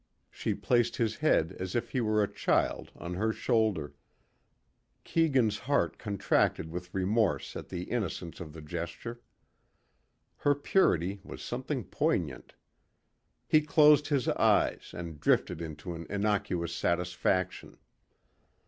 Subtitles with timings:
[0.31, 3.93] She placed his head as if he were a child on her shoulder.
[5.03, 9.21] Keegan's heart contracted with remorse at the innocence of the gesture.
[10.37, 12.55] Her purity was something poignant.
[13.47, 17.77] He closed his eyes and drifted into an innocuous satisfaction.